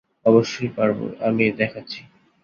[0.25, 1.99] অবশ্যই পারব, আমি দেখাচ্ছি।